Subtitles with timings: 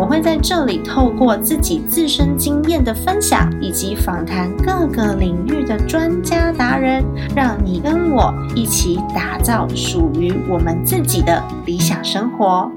[0.00, 7.04] 我会在这里透过自己自身经验的分享，以及访谈各个领域的专家达人，
[7.36, 12.72] 让你跟我一起打造属于我们自己的理想生活。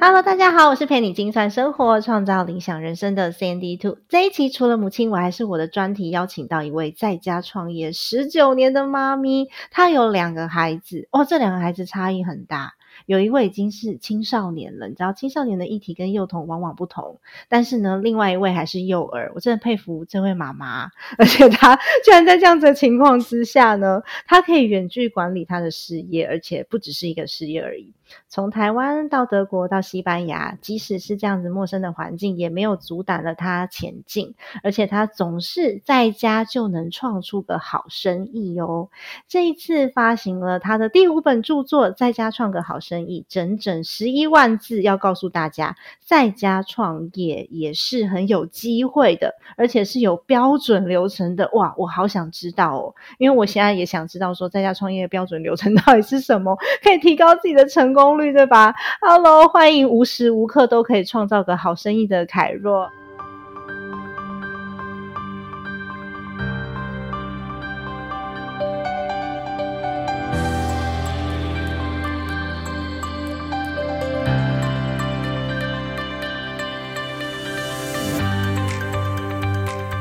[0.00, 3.96] Hello，大家好，我是陪你精算生活、创造理想人生的 Sandy Two。
[4.08, 12.74] 这一期除了母亲，我还是我的专题邀请到一位在家创业十九年的妈咪，她有两个孩子哦，这两个孩子差异很大。
[13.06, 27.92] 有一位已经是青少年了，你知道青少年的议题跟幼童往往不同，但是呢，另外一位还是幼儿，我真的佩服这位妈妈， 而且她居然在这样子的情况之下呢，她可以远距管理她的事业，而且不只是一个事业而已。
[28.34, 34.34] 从台湾到德国到西班牙，即使是这样子陌生的环境，也没有阻挡了他前进。
[34.62, 38.88] 而且他总是在家就能创出个好生意哦。
[39.28, 51.50] 这一次发行了他的第五本著作《在家创个好生意》，整整十一万字，要告诉大家，在家创业也是很有机会的，而且是有标准流程的。
[51.52, 58.21] 哇，我好想知道哦，因为我现在也想知道说，在家创业的标准流程到底是什么，可以提高自己的成功。
[58.21, 62.92] 率对吧？Hello，欢迎无时无刻都可以创造个好生意的凯若。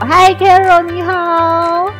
[0.03, 1.90] 嗨，Carol，你好。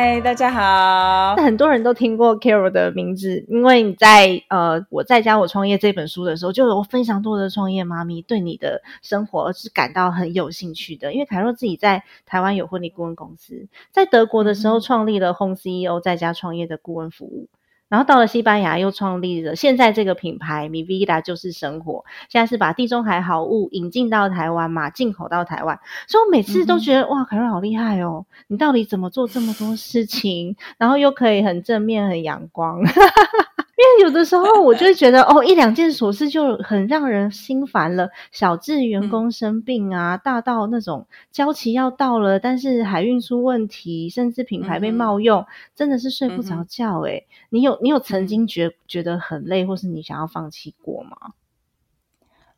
[0.00, 1.34] 嗨，大家好！
[1.42, 11.12] 很多人都听过 Carol 的名字，因为你在呃，我在家我创业这本书的时候，就有非常多的创业妈咪对你的生活是感到很有兴趣的。
[11.12, 17.48] 因为凯若自己在台湾有婚礼顾问公司，在德国的时候创立了 Home CEO 在家创业的顾问服务。
[17.88, 22.04] 然后到了西班牙，又创立了现在这个品牌 Mi Vida 就是生活。
[22.28, 25.80] 现在是把地中海好物引进到台湾嘛，进口到台湾。
[26.06, 28.26] 所以我每次都觉得哇，凯瑞好厉害哦！
[28.46, 32.80] 你到底怎么做这么多事情，然后又可以很正面、很阳光？
[33.78, 38.10] 因为有的时候我就会觉得哦，一两件琐事就很让人心烦了。
[38.32, 45.46] 小至员工生病啊，大到那种交期要到了，但是海运出问题，甚至品牌被冒用，
[45.76, 47.22] 真的是睡不着觉哎。
[47.50, 51.16] 你有你有曾经觉觉得很累，或是你想要放弃过吗？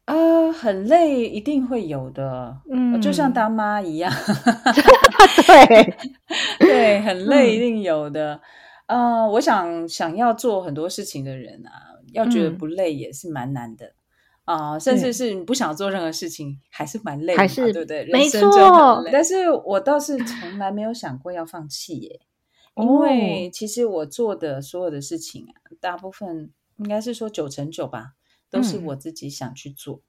[0.06, 2.56] 啊，很累，一定会有的。
[2.70, 4.10] 嗯，就像当妈一样，
[5.46, 5.94] 对
[6.58, 8.40] 对，很累，一定有的。
[8.90, 13.92] 呃，我想想要做很多事情的人啊，要觉得不累也是蛮难的
[14.44, 18.04] 啊，甚至是你不想做任何事情，还是蛮累，还是对不对？
[18.10, 19.04] 没错。
[19.12, 22.20] 但是我倒是从来没有想过要放弃耶，
[22.74, 28.14] 因为其实我做的所有的事情啊，大部分应该是说九成九吧，
[28.50, 30.02] 都是我自己想去做。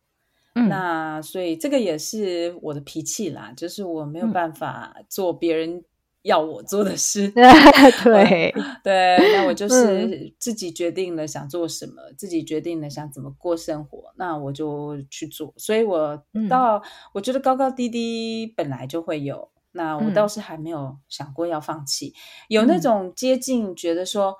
[0.55, 5.83] 那所以这个也是我的脾气啦，就是我没有办法做别人。
[6.23, 7.27] 要我做的事，
[8.03, 15.53] 对对，那我就是自己决定了想做什么，自己决定了想怎么过生活，那我就去做。
[15.57, 16.81] 所以我到
[17.13, 22.13] 我觉得高高低低本来就会有，那我倒是还没有想过要放弃。
[22.49, 24.35] 有那种接近觉得说，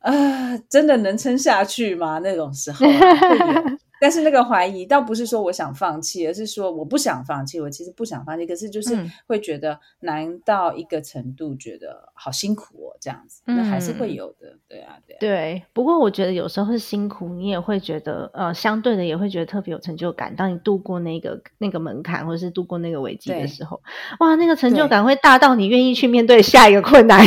[0.00, 2.18] 啊，真的能撑下去吗？
[2.18, 2.84] 那种时候。
[4.02, 7.60] 但是那个怀疑倒不是说我想放弃，而是说我不想放弃。
[7.60, 8.98] 我其实不想放弃，可是就是
[9.28, 14.58] 会觉得难到一个程度，觉得好辛苦哦，这样子，那还是会有的。
[14.68, 15.18] 对啊，对啊。
[15.20, 20.34] 对，不过我觉得有时候是辛苦，你也会觉得呃，相对的也会觉得特别有成就感。
[20.34, 23.80] 当你度过那个那个门槛，或者是度过那个危机的时候，
[24.18, 27.24] 哇，那个成就感会大到你愿意去面对下一个困难。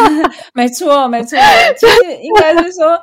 [0.52, 1.38] 没错，没错，
[1.80, 3.00] 就是应该是说，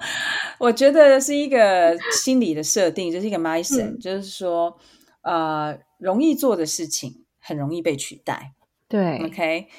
[0.59, 3.14] 我觉得是一个心理的设定。
[3.15, 4.77] 就是一个 mindset，就是说，
[5.21, 8.53] 呃，容易做的事情很容易被取代，
[8.89, 9.69] 对，OK，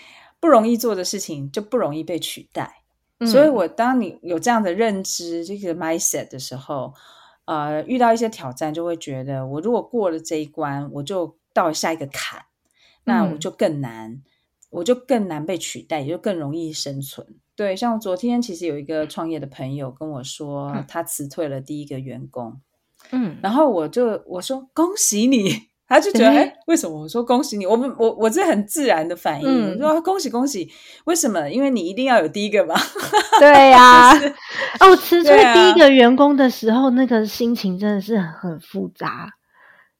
[0.41, 2.83] 不容易做的事情就不容易被取代。
[3.27, 6.95] 所以，我当你有这样的认知，这个 mindset 的时候，
[7.45, 12.43] 呃，遇到一些挑战，就会觉得，我如果过了这一关，我就到了下一个坎，
[13.05, 14.23] 那我就更难，
[14.71, 17.27] 我就更难被取代，也就更容易生存。
[17.55, 22.61] 对，像昨天其实有一个创业的朋友跟我说，他辞退了第一个员工。
[23.13, 25.55] 嗯，然后我就我说恭喜你，
[25.89, 27.65] 他就觉得，哎，为什么我说恭喜你？
[27.67, 30.69] 我们我我这很自然的反应，我说恭喜恭喜。
[31.05, 31.49] 为什么？
[31.49, 32.75] 因为你一定要有第一个嘛。
[33.39, 34.13] 对呀。
[34.81, 39.31] 哦，辞退第一个员工的时候，那个心情真的是很复杂。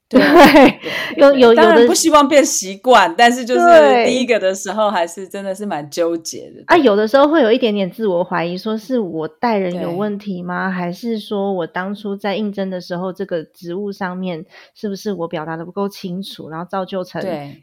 [0.09, 0.21] 对，
[1.19, 6.77] 有有有的不希望变习惯，但是就是第一个的时候，还是真的是蛮纠结的啊。
[6.77, 10.71] 有的时候会有一点点自我怀疑，说是我待人有问题吗？
[10.71, 14.45] 还是说我当初在应征的时候，这个职务上面
[14.77, 17.21] 是不是我表达的不够清楚，然后造就成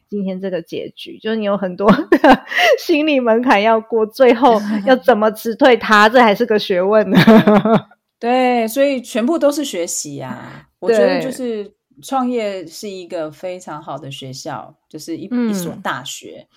[0.09, 1.17] 今天这个结局？
[1.19, 2.43] 就是你有很多的
[2.77, 7.17] 心理门槛要过，最后 要怎么辞退他，这还是个学问呢。
[8.19, 10.67] 对，所以全部都是学习呀。
[10.81, 11.71] 我觉得就是。
[12.01, 16.47] 创业是一个非常好的学校，就是一一所大学。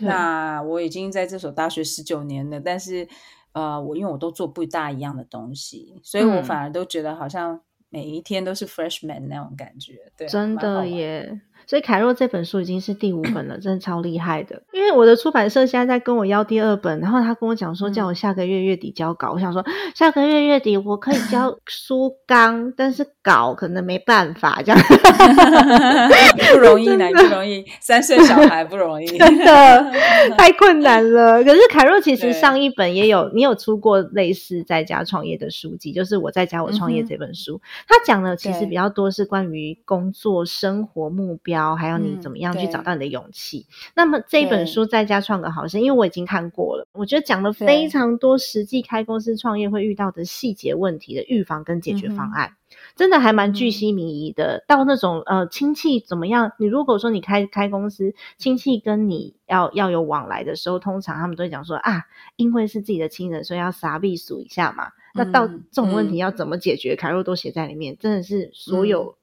[0.00, 3.06] 那我已经在这所大学十九年了，但是
[3.52, 10.12] 呃，我因为我都做不大一样的东西，所以我反而都觉得好像每一天都是 freshman 那种感觉。
[10.16, 11.40] 对，真的耶。
[11.70, 14.60] 所以凯若这本书已经是第五本了，真的超厉害的。
[14.72, 19.30] 因为我的出版社现在在跟我要第二本，然后他跟我讲说叫我下个月月底交稿。
[19.30, 19.64] 我想说
[19.94, 24.80] 下个月月底我可以交 书纲，但是稿可能没办法这样。
[26.52, 29.92] 不容易， 难不容易，三岁小孩不容易，真的
[30.36, 31.44] 太困难了。
[31.44, 37.60] 可是凯若其实上一本也有，你有出过类似在家创业的书籍，就是我在家我创业这本书。
[37.86, 41.59] 他讲的其实比较多是关于工作、生活目标。
[41.76, 43.66] 还有你怎么样去找到你的勇气？
[43.94, 52.56] 那么这本书在家创个好生，因为我已经看过了，我觉得讲了非常多实际开公司创业会遇到的细节问题的预防跟解决方案，
[52.96, 54.64] 真的还蛮具细靡遗的。
[54.66, 56.52] 到那种呃亲戚怎么样？
[56.58, 62.04] 你如果说你开开公司，亲戚跟你要要有往来的时候，通常他们都会讲说啊，
[62.36, 64.88] 因为是自己的亲人，所以要撒避数一下嘛。
[65.12, 66.94] 那到这种问题要怎么解决？
[66.94, 69.16] 凯若都写在里面，真的是所有。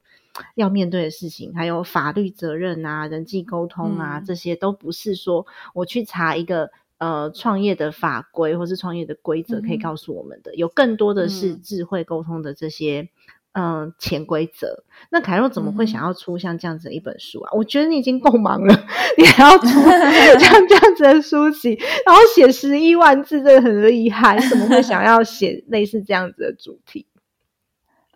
[0.54, 10.54] 要面对的事情，还有法律责任啊、人际沟通啊，这些都不是说我去查一个呃创业的法规或是创业的规则可以告诉我们的。
[10.54, 13.08] 有更多的是智慧沟通的这些
[13.52, 14.84] 嗯潜规则。
[15.10, 17.52] 那凯若怎么会想要出像这样子的一本书啊？
[17.52, 18.86] 我觉得你已经够忙了，
[19.16, 19.66] 你还要出
[20.38, 24.38] 像这样子的书籍，然后写十一万字，真的很厉害。
[24.48, 27.06] 怎么会想要写类似这样子的主题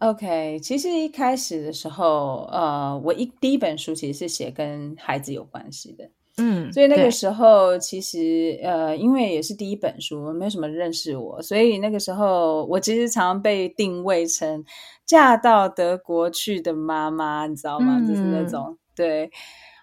[0.02, 14.64] ？OK，其实一开始的时候，呃，我一第一本书其实是写跟孩子有关系的，嗯，所以那个时候其实呃，因为也是第一本书，没有什么认识我，所以那个时候我其实常被定位成
[15.06, 18.00] 嫁到德国去的妈妈，你知道吗？
[18.00, 19.30] 就是那种对，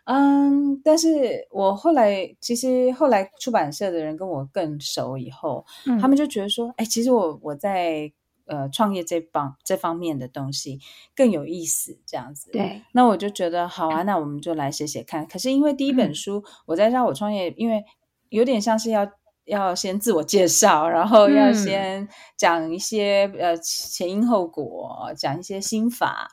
[0.03, 5.65] 嗯，但是我后来其实后来出版社的人跟我更熟以后，
[6.01, 8.11] 他们就觉得说，哎，其实我我在。
[8.49, 10.79] 呃，创业这方这方面的东西
[11.15, 12.49] 更有意思，这样子。
[12.51, 15.27] 对，那我就觉得好啊，那我们就来写写看。
[15.27, 17.85] 可是因为第一本书我在让我创业，因为
[18.29, 19.07] 有点像是要
[19.45, 26.29] 要先自我介绍，然后要先讲一些呃前因后果，讲一些心法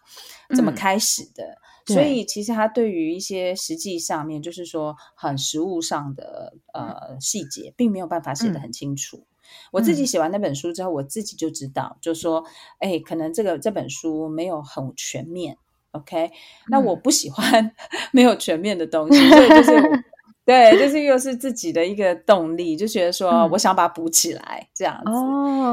[0.55, 1.59] 怎么开始的。
[1.87, 9.25] 所以其实他对于一些实际上面，就是说很实物上的呃细节，并没有办法写得很清楚。
[9.73, 12.45] 我自己写完那本书之后，我自己就知道，就说，
[12.79, 15.59] 哎，可能这个这本书没有很全面
[15.93, 16.31] ，OK？
[16.69, 17.73] 那我不喜欢
[18.13, 20.05] 没有全面的东西，所以就是。
[20.47, 25.11] 对， 就是又是自己的一个动力，就觉得说我想把它补起来这样子。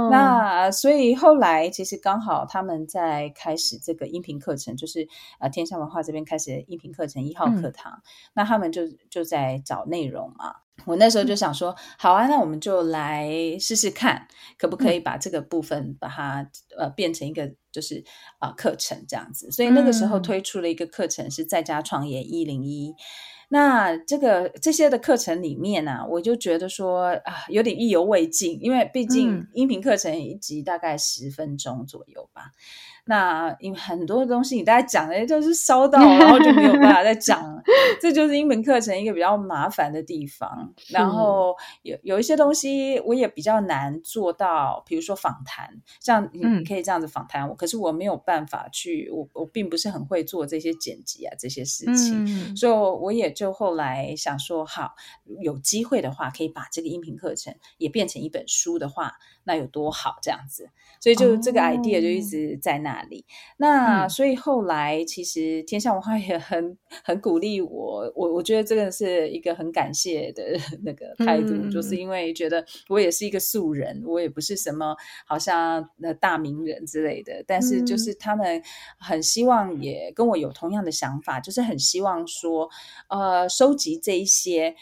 [0.09, 5.07] 那所以后来其实刚好他们在开始这个音频课程，就是
[5.39, 8.01] 呃天下文化这边开始音频课程一号课堂，
[8.33, 10.55] 那他们就就在找内容嘛。
[10.85, 14.27] 我那时候就想说，好啊，那我们就来试试看，
[14.57, 18.03] 可不可以把这个部分把它呃变成一个就是
[18.39, 19.51] 啊课程这样子。
[19.51, 22.95] 所以那个时候推出了一个课程，是在家创业一零一。
[23.53, 32.49] 那这个这些的课程里面呢，我就觉得说啊，有点意犹未尽，因为毕竟音频课程一集大概十分钟左右吧。
[33.05, 37.61] 那因为很多东西你大家讲的就是烧到，然后就没有办法 再讲了。
[38.01, 40.73] 这就是英文课程一个比较麻烦的地方。
[40.89, 45.69] 然后有有一些东西我也比较难做到，比如说访谈，
[46.01, 53.43] 像你可以这样子访谈我，可是我没有办法去，我我并不是很会做这些剪辑啊这些事情，所以我也就。
[53.43, 54.95] 就后来想说，好，
[55.41, 60.15] 有机会的话，可以把这个音频课程也变成一本书的话，那有多好？
[60.21, 60.69] 这样子，
[61.01, 63.25] 所以就这个 idea 就一直在那里。
[63.57, 70.43] 那所以后来其实天下文化也很 很鼓励我，我我觉得这个是一个很感谢的
[70.85, 74.95] 那个态度，就是因为觉得我也是一个素人，我也不是什么
[75.25, 78.61] 好像那大名人之类的，但是就是他们
[78.99, 82.69] 很希望也跟我有同样的想法，就是很希望说，
[83.09, 84.75] 呃，收集这一些。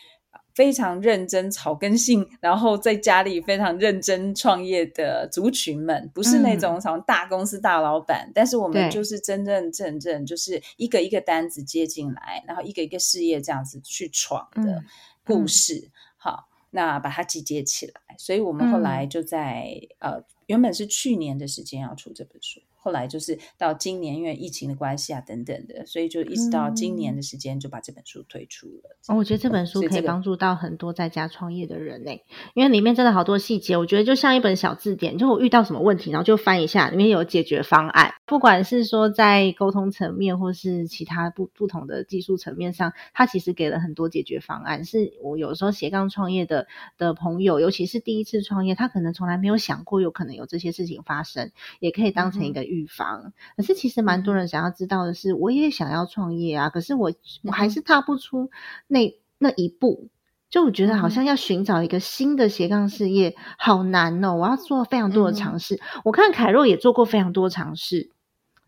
[0.53, 14.83] 非常认真草根性，然后在家里非常认真创业的族群们，不是那种什么大公司大老板，但是我们就是真真正正就是一个一个单子接进来，然后一个一个事业这样子去闯的
[15.23, 15.89] 故事。
[16.17, 22.61] 好，那把它集结起来，所以我们后来就在呃，原本是去年的时间要出这本书。
[22.83, 28.97] 后来就是到今年，因为疫情的关系啊，等等的，所以就一直到今年的时间就把这本书推出了。
[29.07, 32.11] 哦，我觉得这本书可以帮助到很多在家创业的人呢，
[32.55, 38.11] 因为里面真的好多细节，我觉得就像一本小字典，就我遇到什么问题，然后就翻一下，里面有解决方案。
[38.25, 44.83] 不管是说在沟通层面，或是其他不不同的技术层面上，它其实给了很多解决方案。
[44.85, 46.65] 是我有时候斜杠创业的
[46.97, 52.70] 的朋友，尤其是第一次创业，他可能从来没有想过有可能有这些事情发生，也可以当成一个。
[52.71, 57.11] 预防，可是其实蛮多人想要知道的是，我也想要创业啊，可是我
[57.43, 58.49] 我还是踏不出
[58.87, 60.07] 那那一步，
[60.49, 65.79] 就我觉得好像要寻找一个新的斜杠事业好难哦，我要做非常多的尝试。
[66.05, 68.09] 我看凯若也做过非常多尝试，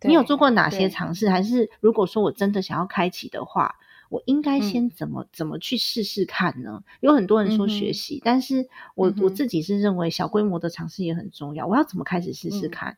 [0.02, 1.30] 你有做过哪些尝试？
[1.30, 3.76] 还是如果说我真的想要开启的话，
[4.10, 6.84] 我应该先怎么怎么去试试看呢？
[7.00, 11.66] 有很多人说学习，但是我我自己是认为小规模的尝试也很重要。
[11.66, 12.98] 我要怎么开始试试看？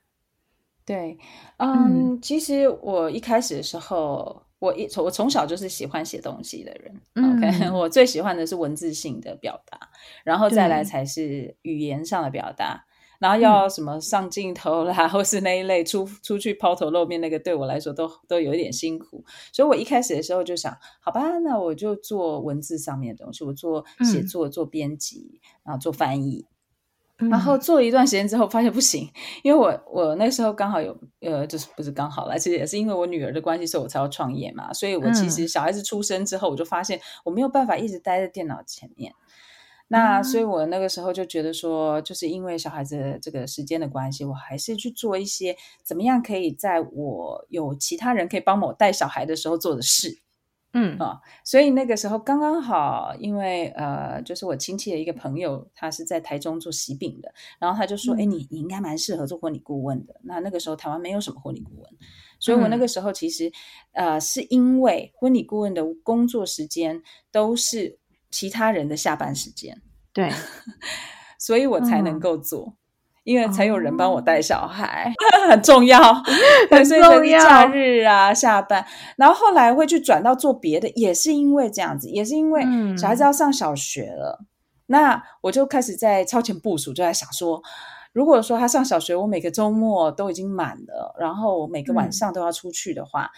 [0.86, 1.18] 对，
[1.58, 7.02] 嗯，其实我一开始的时候，我一从我从小就是喜欢写东西的人。
[7.16, 9.80] OK， 我最喜欢的是文字性的表达，
[10.24, 12.86] 然后再来才是语言上的表达，
[13.18, 19.26] 然后要什么上镜头啦， 或是那一类出出去抛头露面那个，对我来说都都有一点辛苦。
[19.52, 26.46] 所以我一开始的时候就想，好吧，那我就做文字上面的东西，我做写作、做编辑，然后做翻译。
[27.18, 29.10] 然后做了一段时间之后，发现不行，
[29.42, 34.74] 因为我我那时候刚好有呃，就是不是刚好啦，其实也是因为我女儿的关系，所以我才要创业嘛。
[34.74, 39.14] 所以我其实小孩子出生之后，我就发现我没有办法一直待在电脑前面。
[39.88, 50.25] 那所以我那个时候就觉得说，就是因为小孩子这个时间的关系，我还是去做一些怎么样可以在我有其他人可以帮我带小孩的时候做的事。
[50.76, 50.96] 嗯。
[51.00, 61.90] 啊，所以那个时候刚刚好，因为呃，就是我亲戚的一个朋友，他是在台中做喜饼的，然后他就说：“哎，你你应该蛮适合做婚礼顾问的。”那那个时候台湾没有什么婚礼顾问，
[62.40, 63.52] 所以我那个时候其实
[63.94, 67.02] 呃，是因为婚礼顾问的工作时间
[67.32, 67.98] 都是
[68.30, 69.82] 其他人的下班时间，
[70.14, 70.30] 对，
[71.40, 72.76] 所以我才能够做。
[73.26, 75.12] 因为才有人帮我带小孩，
[75.50, 76.00] 很重要，
[76.70, 77.40] 很重要。
[77.44, 78.86] 假日啊，下班，
[79.18, 82.64] 然后后来会去转到做别的，也是因为这样子，也是因为
[82.96, 84.46] 小孩子要上小学了，
[84.86, 87.62] 那我就开始在超前部署，就在想说，
[88.14, 93.32] 如果说他上小学，我每个周末都已经满了，然后每个晚上都要出去的话。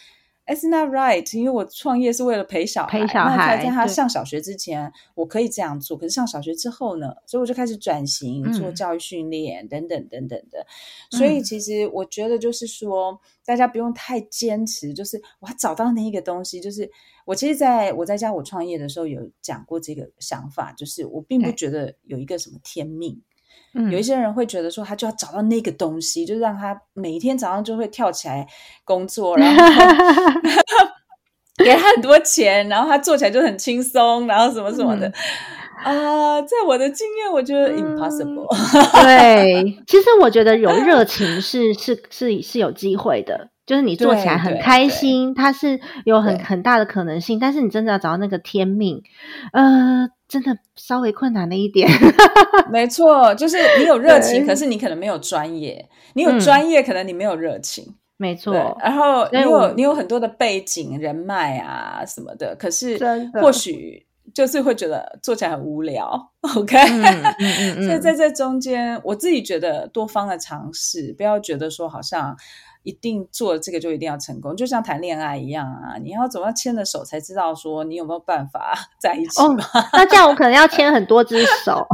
[0.48, 5.98] It's not right，因为我创业是为了陪小孩，那在他上小学之前，我可以这样做。
[5.98, 7.14] 可是上小学之后呢？
[7.26, 10.66] 所以我就开始转型做教育训练等等等等的。
[11.12, 16.62] 所以其实我觉得就是说，大家不用太坚持，就是我找到那一个东西。
[16.62, 16.90] 就是
[17.26, 23.22] 我其实在我在家我创业的时候有讲过这个想法，就是我并不觉得有一个什么天命。
[23.92, 28.46] 有一些人会觉得说，他就要找到那个东西，就让他每一天早上就会跳起来
[28.84, 29.64] 工作，然后
[31.64, 35.12] 给他很多钱，然后他做起来就很轻松，然后什么什么的
[35.84, 36.42] 啊。
[36.42, 38.48] 在我的经验，我觉得 impossible。
[39.04, 43.50] 对，其实我觉得有热 情是是是是有机会的。
[43.66, 49.04] 就是你做起来很开心，它是有很很大的可能性，但是你真的要找到那个天命，
[49.52, 51.90] 呃，真的稍微困难了一点。
[52.72, 57.96] 没错，就是你有热情，可是你可能没有专业；你有专业，可能你没有热情。
[58.18, 63.00] 没错，然后你有你有很多的背景、人脉啊什么的，可是
[63.42, 64.06] 或许。
[64.34, 66.32] 就是会觉得做起来很无聊。
[66.56, 66.78] OK，
[67.86, 72.36] 所以在这中间，我自己觉得多方的尝试，不要觉得说好像。
[72.84, 75.98] 一定做这个就一定要成功，就像谈恋爱一样啊！
[76.02, 79.66] 你要总要牵着手才知道说你有没有办法 在一起嘛？
[79.92, 81.86] 那这样我可能要牵很多只手，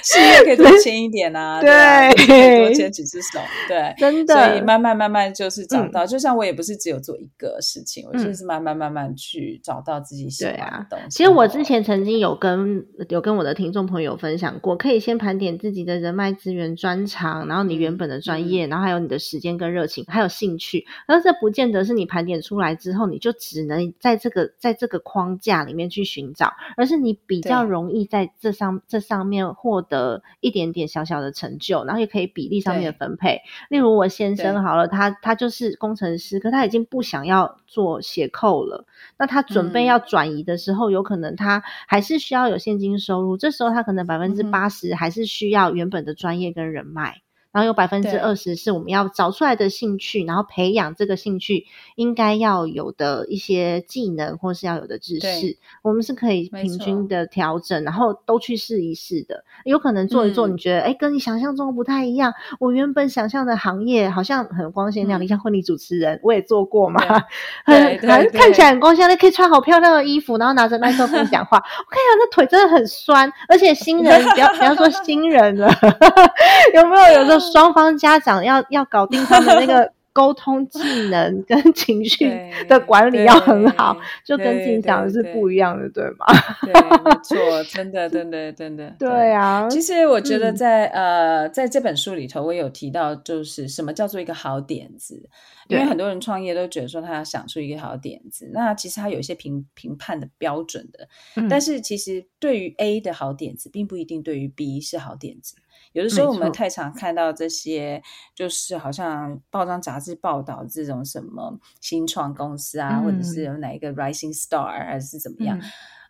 [0.00, 4.34] 事业可以多牵一点啊，对，多牵几只手，对，真的。
[4.46, 11.08] 所以慢慢慢慢就是找到，就像我也不是只有做一个事情，我就是慢慢慢慢去找到自己喜欢的东西。
[11.10, 18.84] 其实我之前曾经有跟有跟我的听众朋友分享过，可以先盘点自己的人脉资源、专长，然后你原本的专业，然后。
[18.84, 33.40] 还有你的时间跟热情，还有兴趣，而这不见得是你盘点出来之后，你就只能在这个在这个框架里面去寻找，而是你比较容易在这上这上面获得一点点小小的成就，然后也可以比例上面的分配。
[33.70, 38.84] 例如我先生好了，他他就是工程师，可他已经不想要做斜扣了，
[39.16, 47.23] 那他准备要转移的时候，有可能他还是需要有现金收入，这时候他可能百分之八十还是需要原本的专业跟人脉。
[47.54, 59.44] 然后有百分之二十是我们要找出来的兴趣，然后培养这个兴趣应该要有的一些技能，或是要有的知识，我们是可以平均的调整，然后都去试一试的。
[59.64, 62.34] 有可能做一做，你觉得哎，跟你想象中不太一样。
[62.58, 67.00] 我原本想象的行业好像很光鲜亮丽，像婚礼主持人，我也做过嘛，
[67.64, 71.58] 很看看起来很光鲜，那可以穿好漂亮的衣服，然后拿着麦克风讲话。
[71.58, 75.70] 我看一下，那腿真的很酸，而且新人不要不要说新人了，
[76.74, 77.43] 有没有有时候？
[77.52, 82.30] 双方家长要要搞定他们那个沟通技能跟情绪
[82.68, 86.26] 的管理要很好，就跟自己讲的是不一样的，对吗？
[86.62, 89.68] 对，没错，真的，真的，真的，对啊。
[89.68, 95.28] 其实我觉得在呃，在这本书里头，我有提到，就是什么叫做一个好点子，
[95.66, 101.08] 因为很多人创业都觉得说他要想出一个好点子，那其实他有一些评评判的标准的，
[101.50, 105.56] 但是其实对于 A 的好点子，并不一定对于 B 是好点子。
[105.94, 108.02] 有的时候我们太常看到这些，
[108.34, 115.58] 就是好像报章杂志报道这种什么新创公司啊，或者是有哪一个 rising star 还是怎么样？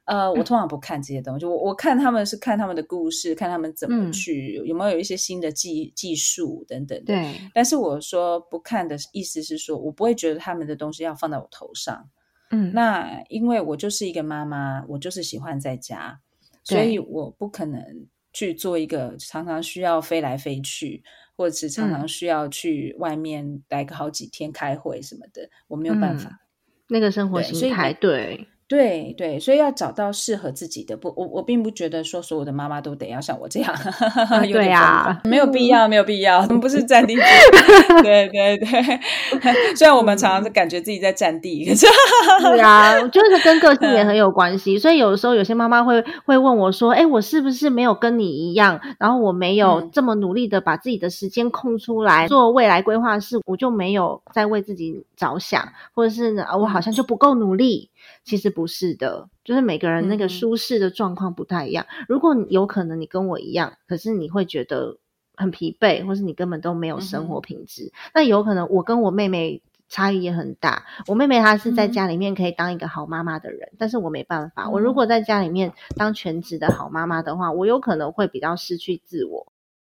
[0.07, 7.05] 呃，我通常不看这些东西，我我看他们是看他们的故事，看他们怎么去有没有一些新的技技术等等。
[7.05, 12.09] 对，但是我说不看的意思是说，我不会觉得他们的东西要放在我头上。
[12.51, 16.21] 嗯，那因为我就是一个妈妈，我就是喜欢在家，
[16.63, 18.07] 所以我不可能。
[18.35, 21.03] 去做一个常常需要飞来飞去，
[21.35, 26.41] 或者是常常需要去外面待个好几天开会什么的，我没有办法。
[26.89, 28.47] 那个生活形态，对。
[28.67, 30.97] 对对，所以要找到适合自己的。
[30.97, 33.75] 不，我我并不觉得说所有的妈妈都得要像我这样，
[34.51, 36.41] 对呀，没有必要，没有必要。
[36.41, 37.15] 我们不是占地，
[38.03, 38.67] 对对对。
[39.77, 41.87] 虽然我们常常是感觉自己在占地，可是
[42.41, 44.79] 对啊，我觉得跟个性也很有关系。
[44.79, 48.81] 所以有的时候有些妈妈会会问我说：“哎，我是不是没有跟你一样？
[48.99, 57.91] 然后我没有这么努力的把自己的时间空出来做未来规划是，我就没有在为自己着想，或者是呢我好像就不够努力。”
[58.25, 61.87] 其实不是的，就是每个人那个舒适的状况不太一样。
[62.09, 64.99] 如果有可能你跟我一样，可是你会觉得
[65.37, 70.85] 很疲惫，或是你根本都没有生活品质，那有可能我跟我妹妹差异也很大。
[71.07, 74.71] 我妹妹她是在家里面可以当一个好妈妈的人，但是我没办法。
[74.71, 79.47] 我如果在家里面当全职的好妈妈的话，我有可能会比较失去自我。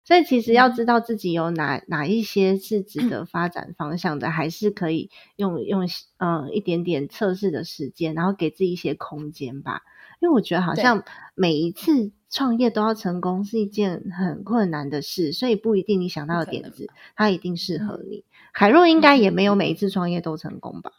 [0.04, 9.84] 所以其实要知道自己有哪哪一些是值得 发展方向的，还是可以用用嗯一点点测试的时间，然后给自己一些空间吧。
[10.20, 11.04] 因为我觉得好像
[11.36, 18.26] 每一次创业都要成功是一件很困难的事，所以不一定你想到的点子它一定适合你。
[18.52, 20.92] 海若应该也没有每一次创业都成功吧？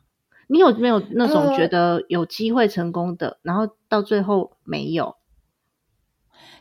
[0.46, 5.16] 你有没有那种觉得有机会成功的，然后到最后没有？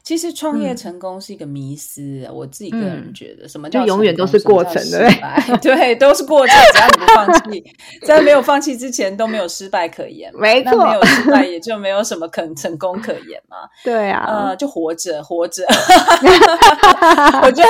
[0.02, 5.08] 其实创业成功是一个迷思，我自己个人觉得，什么叫永远都是过程的？
[5.62, 7.63] 对，都是过程，只要你不放弃，
[8.06, 10.32] 在没有放弃之前都没有失败可言。
[10.34, 13.58] 没错，没有失败 也就没有什么可成功可言嘛。
[13.84, 15.63] 对啊，呃，就活着，活着。
[17.44, 17.70] 我觉得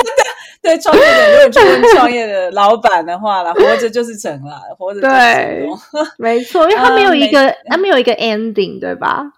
[0.62, 5.66] 对创业的，如果去问创业的老板的话了，活着就是成了，活着对，
[6.16, 9.32] 没错，因为他没有一个，他没有一个 ending，对吧？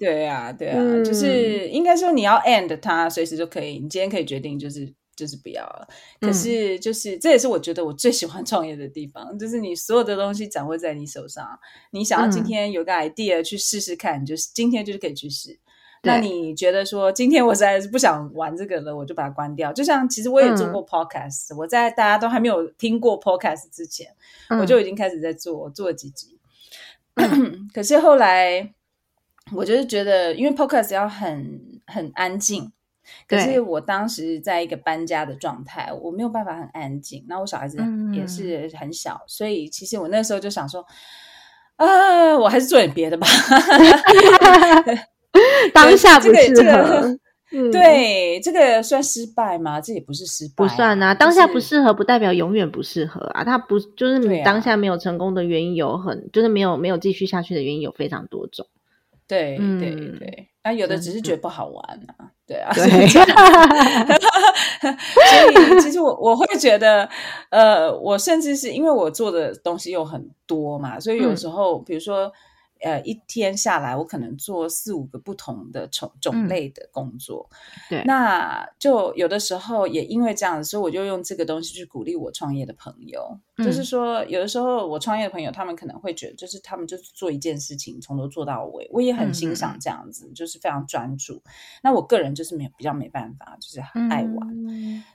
[0.00, 3.74] 对啊，对啊，就是应该说你要 end 它，随时都可以。
[3.78, 5.86] 你今天可以决定，就是就是不要了。
[6.18, 11.46] 可是就是这也是我觉得我最喜欢创业的地方，就是你所有的东西掌握在你手上。
[11.90, 15.58] 你想要今天有个 idea 去试试看，就是今天就是可以去试。
[16.02, 19.70] 那你觉得说今天我实在是不想玩这个了，我就把它关掉。
[19.70, 24.06] 就像其实我也做过 podcast，我在大家都还没有听过 podcast 之前，
[24.58, 26.38] 我就已经开始在做，做了几集。
[27.74, 28.72] 可是后来。
[29.54, 32.70] 我就是觉得，因为 podcast 要很很安静，
[33.28, 37.24] 可是我当时在一个搬家的状态，我没有办法很安静。
[37.28, 37.78] 那我小孩子
[38.14, 40.84] 也是很小，所以其实我那时候就想说，
[41.76, 43.26] 啊，我还是做点别的吧。
[45.72, 47.18] 当下不适合。
[47.72, 49.80] 对，这个算失败吗？
[49.80, 51.12] 这也不是失败，不算啊。
[51.12, 53.42] 当下不适合，不代表永远不适合啊。
[53.42, 58.64] 他不就是你当下没有成功的原因有很，就是没有没有继续下去的原因有非常多种。
[59.30, 61.82] 对对对，那有的只是觉得不好玩
[62.18, 62.30] 啊。
[62.46, 63.06] 对啊， 所以
[65.80, 67.08] 其实我我会觉得，
[67.50, 72.30] 呃，我甚至是因为我做的东西又很多嘛，所以有时候比如说。
[72.82, 77.48] 呃，一天下来，我可能做四五个不同的种种类的工作，
[77.88, 83.38] 对，那就有的时候也因为这样，所以我就用这个东西去鼓励我创业的朋友。
[83.58, 91.42] 就是说，有的时候我创业的朋友，他们可能会觉得，就是他们就是做一件事情从头做到尾，我也很欣赏这样子，就是非常专注。
[91.82, 94.48] 那我个人就是没有比较没办法，就是很爱玩，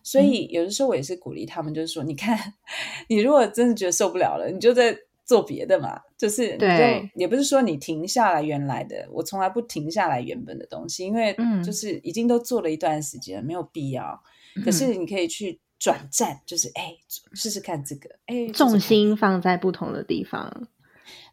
[0.03, 2.37] 所以有的时候我也是鼓励他们，就是说，你看，
[3.09, 4.95] 你如果真的觉得受不了了，你就在。
[5.25, 11.35] 做别的嘛，就是对，也不是说你停下来原来的，我从来不停下来原本的东西，因为
[11.65, 14.21] 就是已经都做了一段时间，没有必要。
[14.63, 16.95] 可是你可以去转战，就是哎，
[17.33, 20.67] 试试看这个，哎，重心放在不同的地方。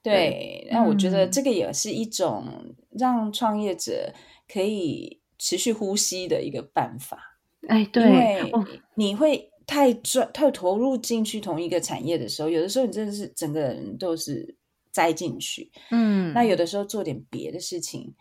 [0.02, 4.12] 对，那我觉得这个也是一种让创业者
[4.52, 7.36] 可以持续呼吸的一个办法。
[7.68, 8.50] 哎，对，
[8.94, 9.51] 你会。
[9.72, 14.54] 太专太投入进去同一个产业的时候，有的时候你真的是整个人都是
[14.90, 15.72] 栽进去。
[15.90, 18.14] 嗯，那有的时候做点别的事情，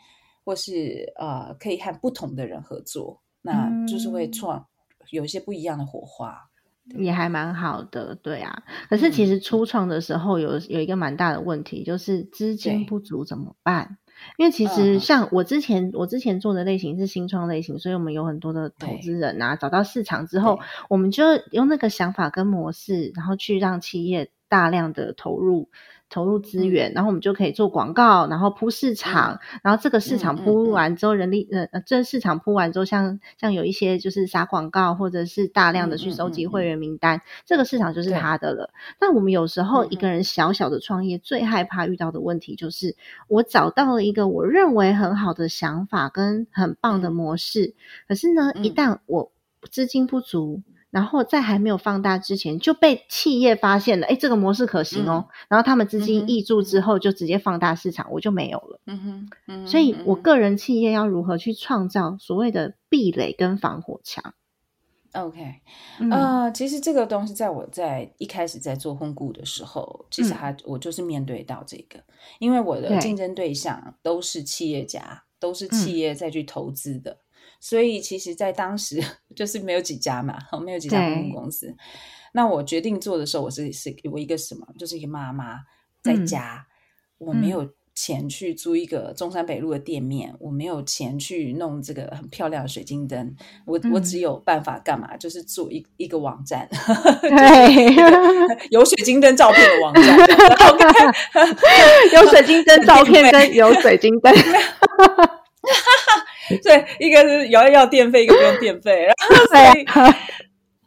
[0.46, 4.66] 或是呃，可以和不同的人合作，那就是会创
[5.10, 6.40] 有一些不一样的火花，
[6.98, 8.16] 也还蛮好的。
[8.16, 13.98] 对啊，可是其实初创的时候有有一个蛮大的问题，就是资金不足怎么办？
[14.38, 25.70] 因为其实像我之前我之前做的类型是新创类型，所以我们有很多的投资人啊，找到市场之后，我们就用那个想法跟模式，然后去让企业大量的投入。
[26.12, 38.72] 投入资源，然后我们就可以做广告，然后铺市场，然后这个市场铺完之后，人力呃呃，这市场铺完之后，像像有一些就是撒广告，或者是大量的去收集会员名单，这个市场就是他的了。
[39.00, 42.96] 但我们有时候一个人小小的创业，最害怕遇到的问题就是，
[43.30, 47.74] 我找到了一个我认为很好的想法跟很棒的模式，
[48.08, 49.32] 可是呢，一旦我
[49.72, 50.62] 资金不足。
[50.92, 55.26] 然后在还没有放大之前就被企业发现了，哎，这个模式可行哦。
[55.48, 58.80] 然后他们资金挹注之后，就直接放大市场，我就没有了。
[58.86, 64.34] 嗯哼，所以我个人企业要如何去创造所谓的壁垒跟防火墙
[65.14, 65.62] ？OK，
[66.12, 72.02] 呃，其实这个东西在我在一开始在做控股的时候，其实还我就是面对到这个，
[72.40, 77.18] 因为我的竞争对象都是企业家，都是企业再去投资的。
[77.64, 79.02] 所以其实，在当时
[79.36, 81.74] 就是没有几家嘛，没有几家航空公司。
[82.34, 85.60] 那我决定做的时候，我是是我一个什么，就是一个妈妈
[86.02, 86.66] 在家，
[87.20, 93.36] 我没有钱去租一个中山北路的店面，我没有钱去弄这个很漂亮的水晶灯，
[93.68, 95.16] 我我只有办法干嘛？
[95.18, 96.68] 就是做一一个网站，
[98.72, 100.18] 有水晶灯照片的网站，
[102.14, 104.34] 有水晶灯照片跟有水晶灯。
[106.64, 109.86] 对，一个是要要电费，一个不用电费，然后 所以，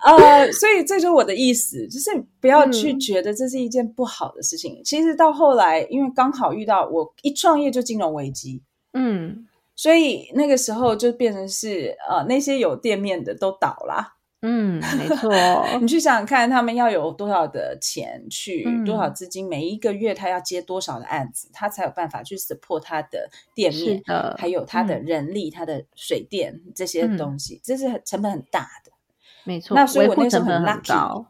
[0.05, 4.81] 呃，所以这就是我的意思，就是不要去觉得这是一件不好的事情。
[4.85, 14.15] 其实到后来，因为刚好遇到我一创业就金融危机，嗯，所以那个时候就变成是呃，那些有店面的都倒了。
[14.47, 15.33] 嗯，没错。
[15.81, 24.03] 你去想想看，他们要有多少的钱去，多少资金，每一个月他要接多少的案子，他才有办法去 support 他的店面，
[24.37, 28.93] 还有他的人力、他的水电这些东西，这是成本很大的。
[29.45, 29.75] 没错。
[29.75, 31.27] 那所以我那时候很 lucky，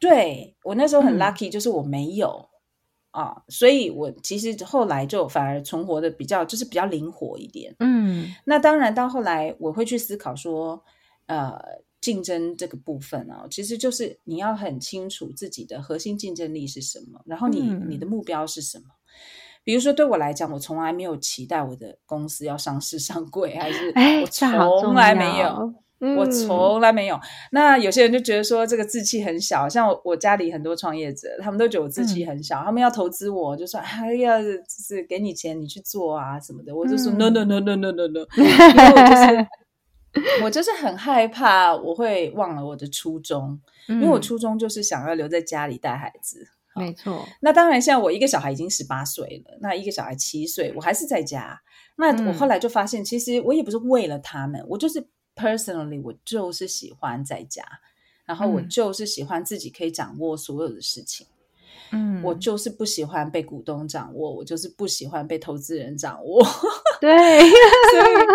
[0.00, 2.48] 对我那时候很 lucky，就是我没有
[3.12, 7.72] 啊，所以我其实后来就反而存活的比较，就是比较灵活一点。
[7.78, 10.82] 嗯，那当然到后来我会去思考说，
[11.26, 11.56] 呃。
[12.00, 18.84] 竞争这个部分啊，其实就是你要很清楚自己的核心竞争力是什么，然后你你的目标是什么。
[19.64, 23.92] 比如说对我来讲，我从来没有期待我的公司要上市上柜，还是
[24.58, 25.74] 我从来没有，
[26.16, 27.20] 我从来没有。
[27.50, 34.48] 那有些人就觉得说这个志气很小，像我我家里很多创业者，他们都觉得我志气很小，他们要投资我，就说哎呀，就
[34.84, 39.46] 是给你钱你去做啊什么的，我就说 no no no no no no no，因为我就是。
[40.42, 47.26] 我就是很害怕我会忘了我的初衷，因为我初衷就是想要留在家里带孩子，没错。
[47.40, 51.60] 那当然，现在我一个小孩已经十八岁了，那一个小孩七岁，我还是在家。
[51.96, 57.62] 那我后来就发现，其实我也不是为了他们，我就是 personally，我就是喜欢在家，
[58.24, 61.26] 然后我就是喜欢自己可以掌握所有的事情。
[61.90, 66.46] 嗯，我就是不喜欢被股东掌握，我就是不喜欢被投资人掌握。
[67.00, 67.40] 对，
[67.92, 68.26] 所以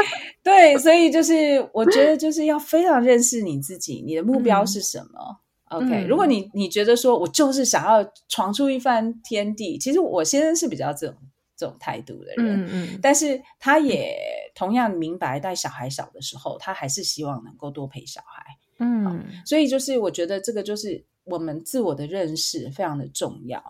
[0.43, 11.15] 对，所以就是我觉得就是要非常认识你自己，你的目标是什么？OK，如果你你觉得说我就是想要闯出一番天地，其实我先生是比较这种
[11.55, 14.15] 这种态度的人，嗯嗯，但是他也
[14.53, 18.43] 同样明白，带小孩小的时候，他还是希望能够多陪小孩，
[18.79, 23.61] 嗯，所以就是我觉得这个就是我们自我的认识非常的重要。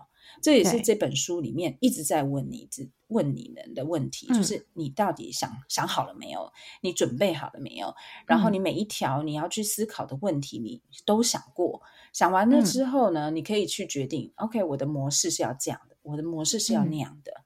[0.42, 6.52] 这也是这本书里面一直在问你、只问你们的问题，就是你到底想想好了没有？
[6.82, 7.94] 你准备好了没有？
[8.26, 11.80] 然后你每一条你要去思考的问题，你都想过。
[12.12, 14.32] 想完了之后呢，你可以去决定。
[14.34, 17.44] OK，我的模式是要这样的，我的模式是要那样的。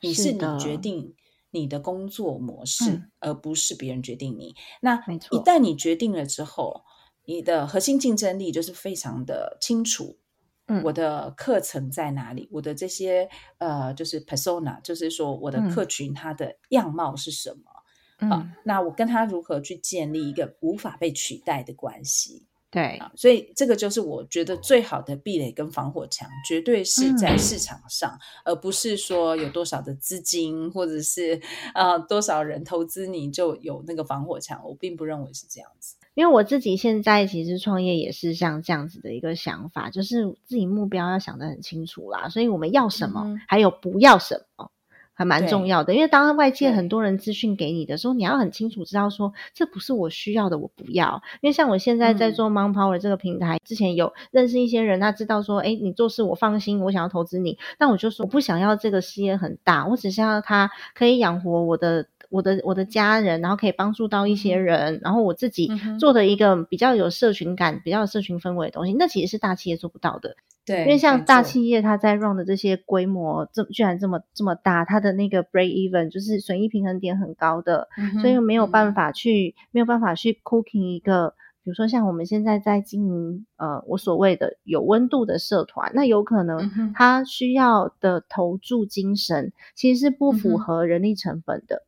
[0.00, 1.14] 你是你决定
[1.50, 4.56] 你的工作模式，而不是别人决定你。
[4.80, 4.96] 那
[5.30, 6.82] 一旦你决定了之后，
[7.24, 10.18] 你的核心竞争力就是非常的清楚。
[10.82, 12.48] 我的课程在哪里？
[12.50, 18.28] 我的这些呃，就是 persona，就是说我的客群它的样貌是什么？
[18.30, 22.46] 啊，那我跟他如何去建立一个无法被取代的关系？
[22.70, 31.38] 对，啊所以这个就是我觉得最好的壁垒跟防火墙，绝对是在市场上，而不是说有多少的资金，或者是
[31.74, 34.62] 呃多少人投资你就有那个防火墙。
[34.64, 35.96] 我并不认为是这样子。
[36.14, 42.28] 因为我自己现在其实创业也是像这样子的一个想法，就是自己目标要想得很清楚啦。
[42.28, 44.70] 所以我们要什么，还有不要什么，
[45.14, 45.94] 还蛮重要的。
[45.94, 51.22] 因为当外界很多人资讯给你的时候，你要很清楚知道说这不是我需要的，我不要。
[51.40, 57.58] 因为像我现在在做 Mon Power 这个平台，之前有认识一些人，他知道说，哎，你做事我放心，我想要投资你。
[57.78, 62.06] 但我就说我不想要这个事业很大，我只想要它可以养活我的。
[62.32, 70.34] 我的我的家人，然后可以帮助到一些人，然后我自己做的一个比较有社群感、比较有社群氛围的东西，那其实是大企业做不到的。
[70.64, 77.88] 对，因为像大企业，它在 run 的这些规模，这居然这么这么大，它的那个 break even 就是损益平衡点很高的，
[78.22, 91.82] 所以没有办法去没有办法去 cooking 一个，比如说像我们现在在经营呃我所谓的有温度的社团，那有可能它需要的投注精神其实是不符合人力成本的。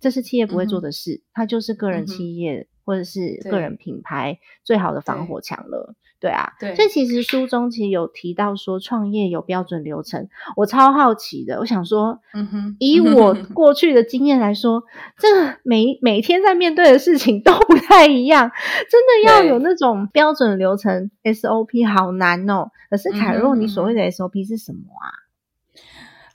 [0.00, 5.94] 这是企业不会做的事，它就是个人企业或者是个人品牌最好的防火墙了。
[6.20, 14.82] 对啊，所以其实书中其实有提到说创业有标准流程，我超好奇的，我想说，嗯哼，以我 过去的经验来说，
[15.16, 15.28] 这
[15.62, 18.50] 每每天在面对的事情都不太一样，
[18.90, 22.72] 真的要有那种标准流程 SOP 好难哦。
[22.90, 25.06] 可是凯若，你所谓的 SOP 是什么啊？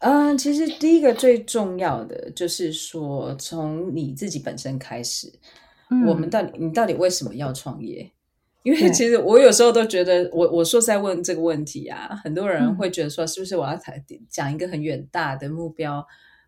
[0.03, 5.31] 嗯，其实第一个最重要的就是说，从你自己本身开始，
[6.05, 8.11] 我们到底你到底为什么要创业？
[8.63, 13.95] 因为其实我有时候都觉得，我我说在问这个问题啊，很多人会觉得说，是不是我要谈
[14.29, 16.05] 讲一个很远大的目标？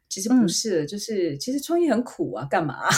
[0.09, 2.89] 其实不是，就是其实创业很苦啊，干嘛？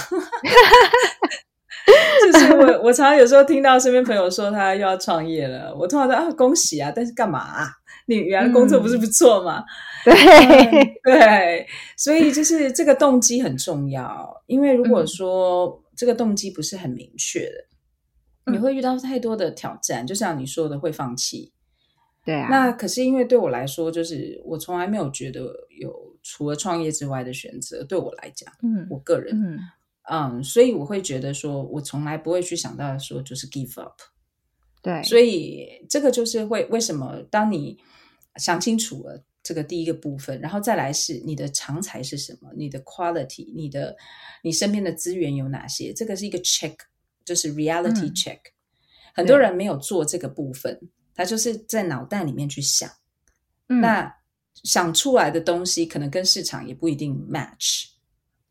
[2.32, 7.67] 就是我我常常有时候听到身边朋友说他又要创业了，我通常说啊恭喜啊，但是干嘛？
[8.10, 9.63] 你原来工作不是不错吗？
[10.06, 10.15] 对
[11.04, 11.67] 对，
[11.98, 14.41] 所以就是这个动机很重要。
[14.48, 21.52] 因为如果说这个动机不是很明确的，你会遇到太多的挑战，就像你说的会放弃。
[22.24, 22.48] 对啊。
[22.50, 25.41] 那可是因为对我来说，就是我从来没有觉得
[25.78, 25.93] 有
[26.24, 27.84] 除了创业之外的选择。
[27.84, 29.60] 对我来讲，嗯，我个人，嗯
[30.10, 34.00] 嗯，所以我会觉得说，我从来不会去想到说就是 give up。
[34.82, 37.78] 对，所以这个就是会为什么当你。
[38.38, 42.50] 想清楚了这个第一个部分，然后再来是你的长才是什么？
[42.56, 43.95] 你的 quality，你的
[44.43, 45.93] 你身边的资源有哪些？
[45.93, 46.76] 这个是一个 check，
[47.23, 48.39] 就是 reality check。
[49.13, 50.80] 很多人没有做这个部分，
[51.15, 52.89] 他就是在脑袋里面去想，
[53.67, 54.17] 那
[54.63, 57.86] 想出来的东西可能跟市场也不一定 match。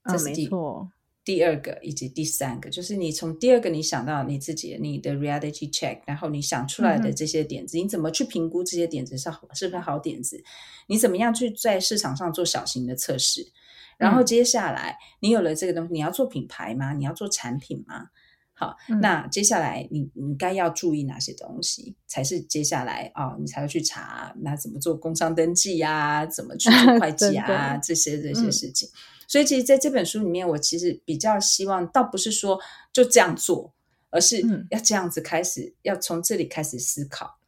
[0.05, 0.91] 这是没错。
[1.27, 10.41] 第二个以及第三个，就是你从第二个你想到你自己你的 reality check，然后你想出来的这些点子，你怎么去评估这些点子是好是不是好点子？
[10.87, 13.51] 你怎么样去在市场上做小型的测试？
[13.99, 16.93] 然后接下来你有了这个东西，你要做品牌吗？
[16.93, 18.11] 你要做产品吗？
[18.55, 23.37] 好，那接下来你你该要注意哪些东西才是接下来哦？
[23.41, 26.25] 你才会去查那怎么做工商登记啊？
[26.25, 27.77] 怎么去做会计 啊？
[27.79, 28.89] 这些这些事情。
[29.29, 32.61] 所以，其实在这本书里面，我其实比较希望，倒不是说
[32.93, 33.73] 就这样做，
[34.11, 37.39] 而是要这样子开始，要从这里开始思考。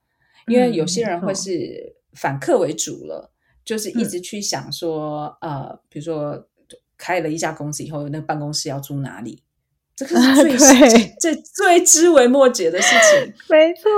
[0.47, 3.31] 因为有些人会是反客为主了，
[3.64, 6.47] 就是一直去想说，呃，比如说
[6.97, 9.43] 开了一家公司以后，那个办公室要住哪里，
[9.95, 10.57] 这个是最
[11.21, 13.35] 最最枝微末节的事情。
[13.51, 13.91] 没错，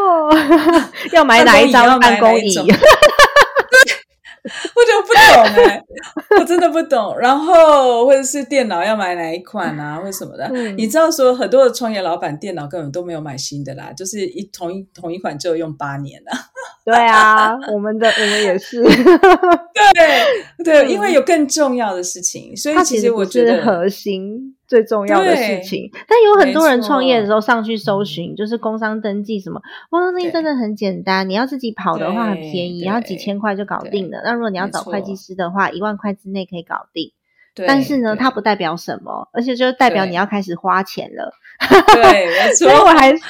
[1.14, 2.52] 要买哪一张办公椅？
[5.34, 5.82] 懂哎，
[6.40, 7.16] 我真的不懂。
[7.18, 10.48] 然后或者是电脑要买哪一款啊，或什么的？
[10.76, 16.30] 你知道说很多的创业老板电脑根本都没有买新的啦，就是一同一同一款就用八年了。
[16.84, 18.82] 对啊，我们的我们也是。
[19.84, 24.56] 对对，因为有更重要的事情，所以其实我觉得核心。
[24.70, 34.22] 最重要的事情，但有很多人创业的时候上去搜寻，就是工商登记什么，工商登记真的很简单，你要自己跑的话很便宜，要几千块就搞定了。
[34.24, 37.12] 那如果你要找会计师的话，一万块之内可以搞定。
[37.66, 41.32] 但是呢，它不代表什么，而且就代表你要开始花钱了。
[41.94, 43.22] 对， 所以我还是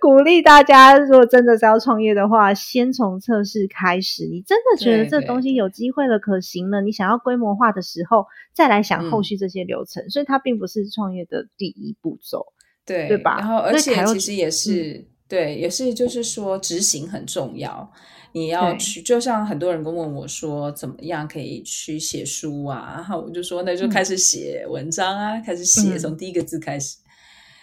[0.00, 4.26] 鼓励大家，如果真的是要创业的话，先从测试开始。
[4.26, 10.08] 你真的觉得这东西有机会了、可行了，你想要规模化的时候，再来想后续这些流程。
[10.10, 12.44] 所以它并不是创业的第一步骤，
[12.84, 13.36] 对对吧？
[13.38, 17.90] 然后，而且其实也是对，也是就是说执行很重要。
[18.32, 22.92] 你要去，就像很多人跟问我说，怎么样可以去写书啊？
[22.94, 26.96] 然后我就说，那就开始写文章啊，开始写，从第一个字开始。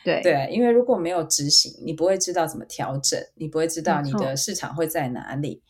[0.04, 5.62] 对对，因为如果没有执行，你不会知道怎么调整，你不会知道你的市场会在哪里。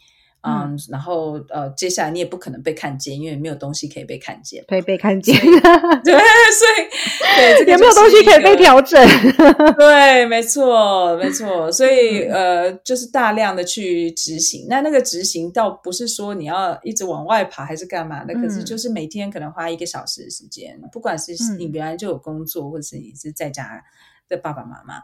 [0.48, 5.36] 嗯，然后呃，接下来你也不可能被看见，因为没有东西可以被看见，可以被看见。
[5.42, 9.00] 对，所以对，有没有东西可以被调整？
[9.78, 11.72] 对，没错，没错。
[11.72, 14.68] 所以呃，就是大量的去执行。
[14.70, 23.84] 那那个执行倒不是说你要一直往外爬还是干嘛的，可是就是每天可能花一个小时的时间，不管是你原来就有工作，或者是你是在家
[24.30, 25.02] 的爸爸妈妈。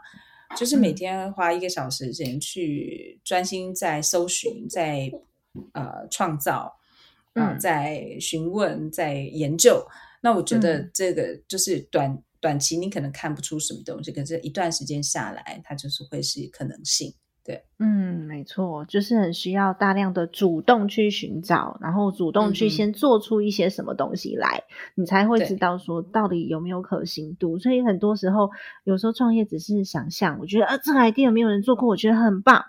[0.54, 5.10] 就是每天花一个小时时间去专心在搜寻，在
[5.72, 6.74] 呃创造，
[7.34, 9.86] 嗯，在询问，在研究。
[10.20, 17.14] 那我觉得这个就是短短期你可能看不出什么东西，可是一段时间下来，它就是会是可能性。
[17.46, 24.62] 对，嗯，没错，就是很需要大量的主动去寻找，然后主动去先做出一些什么东西来，
[24.94, 27.58] 你才会知道说到底有没有可行度。
[27.58, 28.48] 所以很多时候，
[28.84, 32.64] 有时候创业只是想象，我觉得啊，这个 idea 没有人做过，我觉得很棒。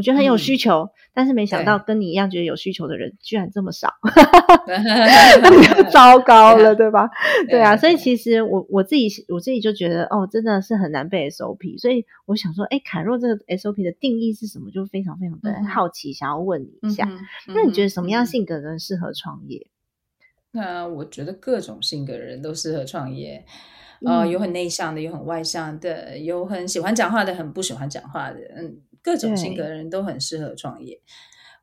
[0.00, 3.92] 我觉得很有需求，但是没想到跟你一样觉得有需求的人居然这么少，
[4.66, 7.10] 那 就糟糕了，对吧？
[7.50, 14.70] 对啊，所以其实我我自己我自己就觉得哦，真的是很难背 SOP，所以我想说，哎，凯若这个 SOP 的定义是什么？
[14.72, 17.06] 就非常非常的好奇，想要问你一下。
[17.48, 19.66] 那你觉得什么样性格的人适合创业？
[20.52, 23.44] 那我觉得各种性格的人都适合创业，
[24.06, 28.78] 呃，有很内向的，有很外向的，有很喜欢讲话的，很不喜欢讲话的，嗯。
[29.02, 31.00] 各种性格的人都很适合创业，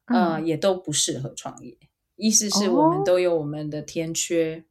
[0.05, 1.77] 呃，也都不适合创业。
[2.15, 4.63] 意思是我们都有我们的天缺，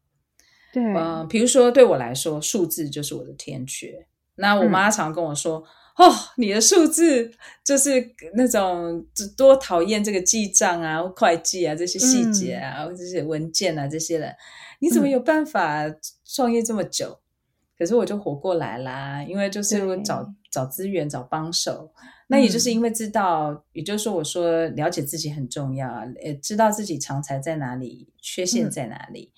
[0.73, 4.07] 对，嗯，比如说对我来说，数字就是我的天缺。
[4.35, 5.65] 那我妈常跟我说
[5.97, 7.31] ：“哦，你的数字
[7.65, 14.35] 就是那种多讨厌这个记账啊、会计啊这些细节啊、这些文件啊这些人，
[14.81, 15.85] 你怎么有办法
[16.25, 17.21] 创业这么久？”
[17.79, 21.93] 可是我就活过来啦，因为就是找找资源、找帮手。
[22.29, 29.33] 那也就是因为知道，也就是说，我说了解自己很重要啊，呃，知道自己长才在哪里，缺陷在哪里。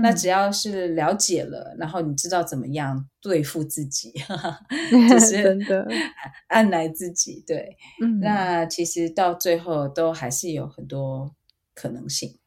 [0.00, 4.12] 那只要是了解了，然后你知道怎么样对付自己，
[5.10, 5.88] 就 是真的
[6.48, 7.42] 按来自己。
[7.46, 7.76] 对，
[8.20, 11.34] 那其实到最后都还是有很多
[11.74, 12.38] 可能性。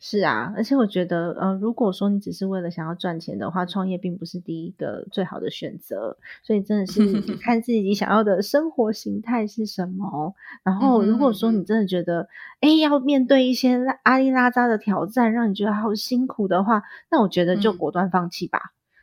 [0.00, 6.16] 是啊，而且我觉得，呃，如果说你只是为了想要赚钱的话，创业并不是第一个最好的选择。
[6.44, 10.34] 所以真的是看自己想要的生活形态是什么。
[10.62, 12.28] 然后，如果说你真的觉得，
[12.60, 18.60] 哎，要面对一些阿里拉扎的挑战，让你觉得好辛苦的话，那我觉得就果断放弃吧。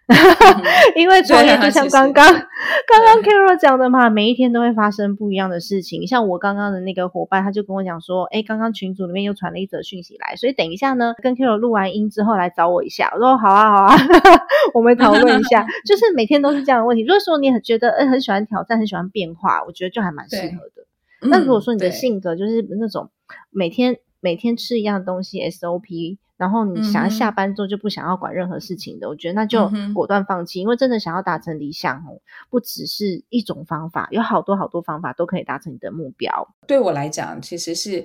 [0.95, 6.05] 因为创业就像刚刚刚刚 Carol 讲的嘛，每一天都会发生不一样的事情。
[6.05, 13.97] 像我刚刚的那个伙伴，他就跟我讲说：“哎，刚刚群组里面又传了一则讯息来，所以等一下呢，跟 Carol 录完音之后来找我一下。”我说：“好啊，好啊，
[14.75, 15.65] 我们讨论一下。
[15.87, 17.03] ”就是每天都是这样的问题。
[17.03, 20.85] 如果说你很觉得哎很喜欢挑战，很喜欢变化，我觉得就还蛮适合的。
[21.27, 23.09] 那如果说你的性格就是那种
[23.49, 26.17] 每天每天吃一样东西 SOP。
[26.37, 36.53] 然后你想要下班之后就不想要管任何事情的，我觉得那就果断放弃，因为真的想要达成理想哦，不只是一种方法，有好多好多方法都可以达成你的目标。
[36.67, 38.03] 对我来讲，其实是，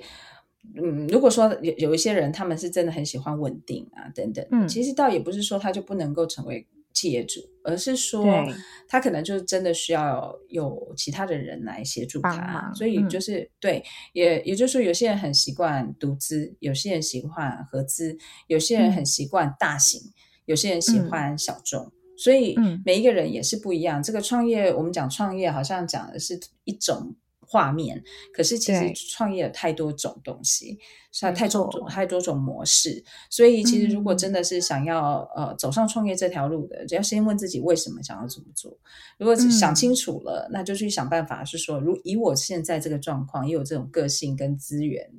[0.81, 8.25] 嗯，如果说有有一些人他们是真的很喜欢稳定啊等等，嗯，其实倒也不是说他就不能够成为企业主，而是说
[8.87, 12.71] 他可能就真的需要有其他的人来协助他。
[12.75, 20.01] 所以就是对，也也就是说，有些人很习惯独资，有些人喜欢合资，有些人很习惯大型，
[20.45, 21.91] 有些人喜欢小众。
[22.17, 24.01] 所以每一个人也是不一样。
[24.03, 27.15] 这个创业，我们讲创业，好像讲的是一种。
[27.51, 28.01] 画面，
[28.33, 30.79] 可是其实创业有太多种东西，
[31.11, 38.77] 是太多种太多种模式，所以其实如果真的是想要呃走上创业这条路的，只要先问自己为什么想要这么做。
[39.17, 45.11] 如果想清楚了，那就去想办法，是说如以我现在这个状况，也有这种个性跟资源，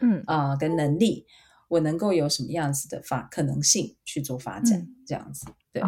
[0.00, 0.22] 嗯。
[0.26, 1.26] 啊跟能力，
[1.66, 5.82] 我能够有什么样子的发可能性去做发展，这样子对。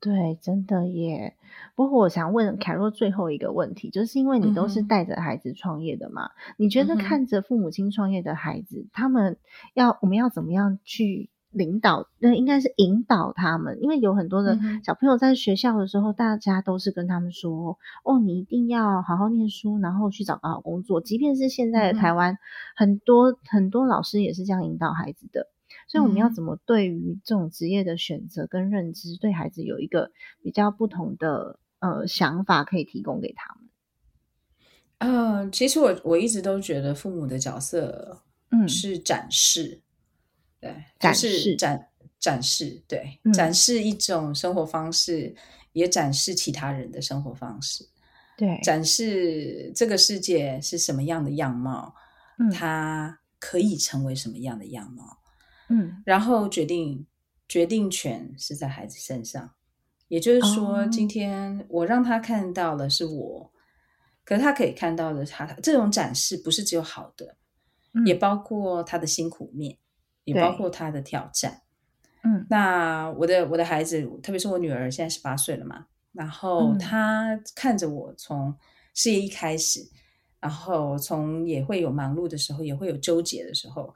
[0.00, 1.34] 对，真的耶。
[1.74, 6.30] 不过我想问凯若最后一个问题，就是因为你都是带着孩子创业的嘛？
[6.56, 9.36] 你觉得看着父母亲创业的孩子，他们
[9.74, 12.06] 要我们要怎么样去领导？
[12.18, 22.36] 那应该是引导他们，因为有很多的小朋友在学校的时候，大家都是跟他们说：“哦，你一定要好好念书，然后去找个好工作。”即便是现在的台湾，
[22.74, 25.48] 很多很多老师也是这样引导孩子的。
[25.86, 30.10] 所以我们要怎么对于这种职业的选择跟认知，对孩子有一个
[30.42, 33.70] 比较不同的呃想法，可以提供给他们？
[34.98, 39.80] 嗯，其实我我一直都觉得父母的角色，嗯，是展示，
[40.60, 41.54] 对，展示。
[41.56, 45.36] 展展示，对，展示一种生活方式，
[45.72, 47.86] 也展示其他人的生活方式，
[48.36, 51.94] 对，展示这个世界是什么样的样貌，
[52.38, 55.18] 嗯，它可以成为什么样的样貌。
[55.68, 57.06] 嗯，然后决定
[57.48, 59.50] 决定权是在孩子身上，
[60.08, 63.52] 也就是说，今天我让他看到的是我，
[64.24, 67.36] 可是他可以看到的，他这种展示不是只有好的，
[68.04, 69.76] 也包括他的辛苦面，
[70.24, 71.62] 也包括他的挑战。
[72.22, 78.54] 嗯，那我的我的孩子，特别是我女儿，现在十八岁了嘛，然后她看着我从
[78.94, 79.80] 事业一开始，
[80.40, 83.94] 然后从也会有忙碌的时候，也会有纠结的时候。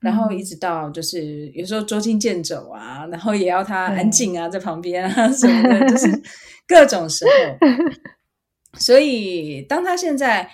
[0.00, 6.22] 然后一直到就是有时候捉襟见肘啊，然后也要他安静啊，在旁边啊什么的，就是
[6.66, 7.30] 各种时候。
[8.78, 10.48] 所以当他现在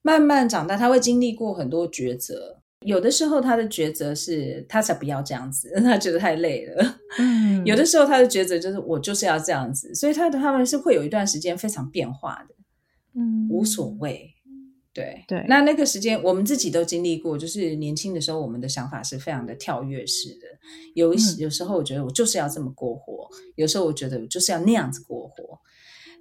[0.00, 2.58] 慢慢长大，他会经历过很多抉择。
[2.84, 6.98] 有的时候他的抉择是他才不要这样子， 他觉得太累了。
[7.18, 12.54] 嗯，有的时候他的抉择就是我就是要这样子，所以他的他们是会有一段时间非常变化的。
[13.14, 14.31] 嗯，无所谓。
[14.94, 20.46] 对对，那那个时间我们自己都经历过，就是年轻的时候，我们的想法是非常的跳跃式的。
[20.94, 23.26] 有有时候我觉得我就是要这么过活，
[23.56, 25.58] 有时候我觉得我就是要那样子过活。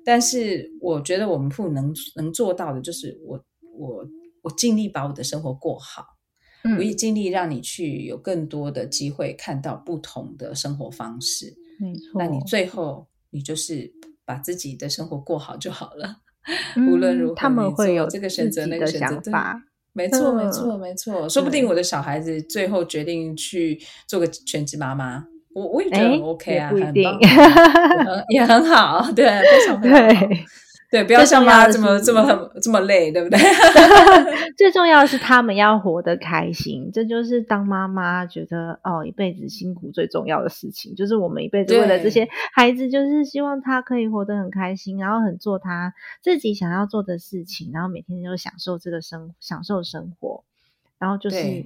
[0.06, 3.44] 但是我觉得我们父母能能做到的，就是我
[3.78, 4.08] 我
[4.42, 6.06] 我尽力把我的生活过好，
[6.64, 11.54] 嗯我也尽力让你去有更多的机会看到不同的生活方式。
[11.78, 13.94] 没错，那你最后你就是
[14.24, 16.22] 把自己的生活过好就好了。
[16.88, 19.62] 无论如何，他们会有这个选择、那个选择，法。
[19.94, 21.28] 没错，没错，没错。
[21.28, 23.78] 说不定我的小孩子最后决定去
[24.08, 27.20] 做个全职妈妈，我我也觉得 OK 啊，很棒，
[28.34, 29.92] 也很好，对，非常 对。
[30.92, 33.40] 对，不要像妈这么这么很这么累，对不对？
[34.58, 50.44] 最重要的是他们要活得开心，这就是当妈妈觉得哦，一辈子辛苦最重要的事情，就是我们一辈子为了这些孩子，就是希望他可以活得很开心，然后很做他自己想要做的事情，然后每天就享受这个生享受生活，
[51.00, 51.66] 然后就是。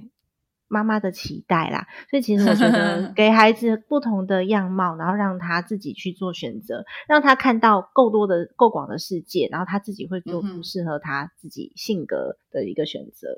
[0.68, 13.28] 妈妈的期待啦，所以其实我觉得 给孩子不同的样貌，然后让他自己去做选择，让他看到够多的、够广的世界，然后他自己会做出适合他自己性格的一个选择。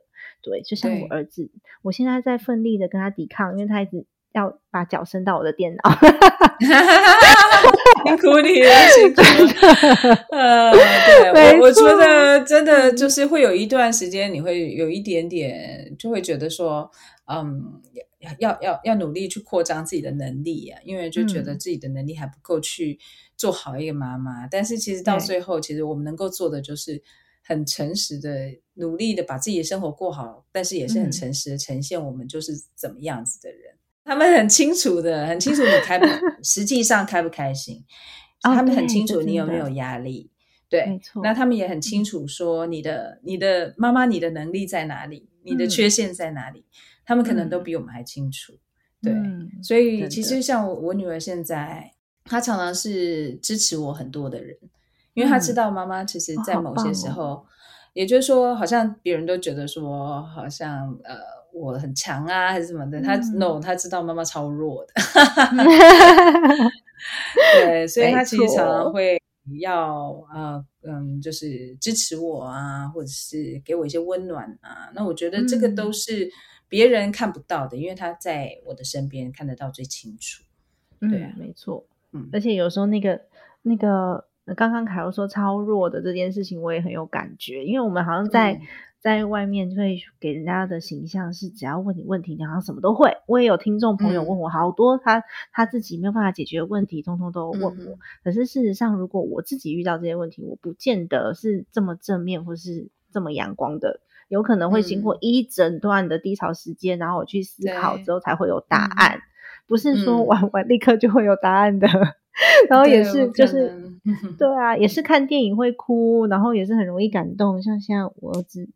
[0.42, 1.50] 对，就像我儿子，
[1.82, 5.82] 我现在在奋力的跟他抵抗，因为他一直要把脚伸到我的电脑。
[8.04, 9.22] 辛 苦你了，辛苦。
[10.30, 16.90] 呃，对我我觉得真的就是会有一段时间，你会有一点点，就会觉得说。
[17.30, 17.82] 嗯，
[18.20, 22.98] 要要要要努力去扩张自己的能力呀，因为就觉得自己的能力还不够去
[23.36, 24.46] 做好一个妈妈。
[24.46, 27.02] 但是其实到最后，其实我们能够做的就是
[27.44, 33.74] 很诚实的、努力的把自己的生活过好，但是也是很诚实的呈现我们就是怎么样子的人。
[34.08, 36.06] 他们很清楚的， 很清楚你开不，
[36.42, 37.84] 实际上开不开心，
[38.40, 40.30] 他们很清楚你有没有压力。
[40.70, 46.64] 对，那他们也很清楚说你的你的妈妈，你的能力在哪里，你的缺陷在哪里。
[47.04, 48.52] 他们可能都比我们还清楚，
[49.02, 49.14] 对，
[49.62, 51.92] 所以其实像我我女儿现在，
[52.24, 54.54] 她常常是支持我很多的人，
[55.14, 57.46] 因为她知道妈妈其实，在某些时候，
[57.94, 61.16] 也就是说，好像别人都觉得说，好像呃
[61.52, 64.92] 我很强啊，还是什么的，他 no，他知道妈妈超弱的，
[67.54, 69.20] 对，所以他其实常常会
[69.60, 74.90] 要呃嗯，就是支持我啊，或者是给我一些温暖啊。
[74.94, 76.30] 那我觉得这个都是
[76.68, 80.44] 别人看不到的，因为他在我的身边看得到最清楚。
[81.00, 81.86] 对啊，没错。
[82.12, 83.20] 嗯，而且有时候那个
[83.62, 84.26] 那个
[84.56, 88.60] 刚刚凯欧说超弱的这件事情，我也很有感觉，因为我们好像在。
[89.00, 93.16] 在外面会给人家的形象是，只要问你问题，你好像什么都会。
[93.26, 95.22] 我也有听众朋友问我好多，他
[95.52, 97.98] 他自己没有办法解决的问题，通通都问我。
[98.24, 109.20] 可是事实上，如果我自己遇到这些问题，我不见得是这么正面或是这么阳光的，有可能会经过一整段的低潮时间，然后我去思考之后才会有答案，
[109.68, 111.88] 不是说玩完立刻就会有答案的。
[112.70, 113.72] 然后也是，就是
[114.38, 117.62] 对 啊，也是看电影会哭，然后也是很容易感动。
[117.62, 118.68] 像现在我儿子，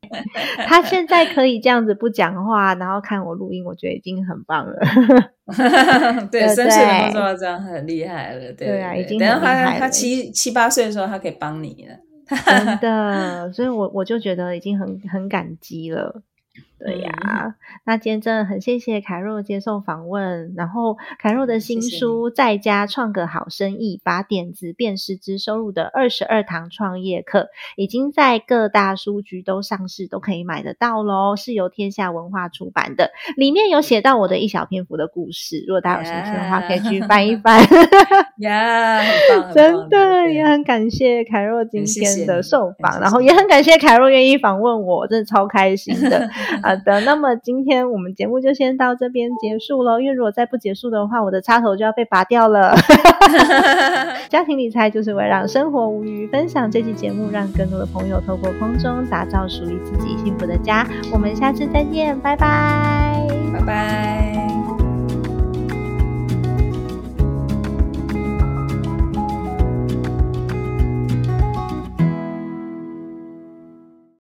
[0.66, 4.76] 他现在可以这样子不讲话，然后看我录音，我觉得已经很棒了。
[6.30, 8.52] 对，三岁能做到这样很厉害了。
[8.52, 11.96] 对啊，已经等到他他七七八岁的时候，他可以帮你了。
[12.46, 16.22] 真的，所以我我就觉得已经很很感激了。
[16.84, 17.54] 对呀，
[17.84, 20.52] 那今天真的很谢谢凯若接受访问。
[20.56, 27.38] 然后凯若的新书《在家创个好生意，把点子变实质收入的二十二堂创业课》
[27.76, 31.36] 已经在各大书局都上市，都可以买得到喽。
[31.36, 35.64] 是由天下文化出版的，里面有写到我的一小篇幅的故事。
[35.68, 37.62] 如果大家有兴趣的话，可以去翻一翻。
[38.42, 39.00] 呀，
[39.54, 46.28] 真的也很感谢凯若今天的受访，然后也很感谢凯若愿意访问我，真的超开心的。
[46.72, 50.00] 好的，那么今天我们节目就先到这边结束喽。
[50.00, 52.74] 因为如果再不结束的话，我的插头就要被拔掉了。
[54.30, 60.86] 家庭理财就是为了让生活无余，分享这期节目，让更多的朋友透过空中打造属于自己幸福的家。
[61.12, 64.31] 我们下次再见，拜拜，拜拜。